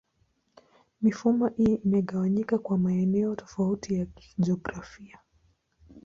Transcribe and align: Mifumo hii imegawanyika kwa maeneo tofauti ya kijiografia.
Mifumo 1.01 1.47
hii 1.47 1.75
imegawanyika 1.75 2.57
kwa 2.57 2.77
maeneo 2.77 3.35
tofauti 3.35 3.95
ya 3.99 4.05
kijiografia. 4.05 5.19